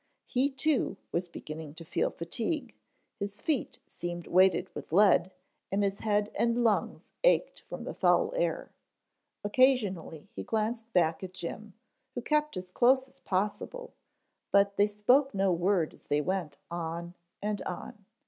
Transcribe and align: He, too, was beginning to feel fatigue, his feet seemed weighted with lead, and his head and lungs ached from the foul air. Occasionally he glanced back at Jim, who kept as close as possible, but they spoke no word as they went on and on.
He, 0.25 0.49
too, 0.49 0.97
was 1.11 1.27
beginning 1.27 1.75
to 1.75 1.85
feel 1.85 2.09
fatigue, 2.09 2.73
his 3.19 3.39
feet 3.39 3.77
seemed 3.87 4.25
weighted 4.25 4.73
with 4.73 4.91
lead, 4.91 5.29
and 5.71 5.83
his 5.83 5.99
head 5.99 6.31
and 6.33 6.63
lungs 6.63 7.05
ached 7.23 7.59
from 7.69 7.83
the 7.83 7.93
foul 7.93 8.33
air. 8.35 8.71
Occasionally 9.43 10.27
he 10.33 10.41
glanced 10.41 10.91
back 10.91 11.23
at 11.23 11.35
Jim, 11.35 11.75
who 12.15 12.21
kept 12.23 12.57
as 12.57 12.71
close 12.71 13.07
as 13.07 13.19
possible, 13.19 13.93
but 14.51 14.75
they 14.75 14.87
spoke 14.87 15.35
no 15.35 15.51
word 15.53 15.93
as 15.93 16.01
they 16.01 16.19
went 16.19 16.57
on 16.71 17.13
and 17.39 17.61
on. 17.61 18.03